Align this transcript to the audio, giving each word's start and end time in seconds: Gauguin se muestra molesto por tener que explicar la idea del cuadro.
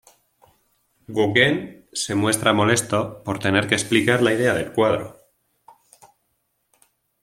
Gauguin 1.17 1.57
se 1.93 2.15
muestra 2.15 2.53
molesto 2.59 3.23
por 3.23 3.37
tener 3.37 3.67
que 3.67 3.75
explicar 3.75 4.23
la 4.23 4.33
idea 4.33 4.55
del 4.55 4.73
cuadro. 4.73 5.19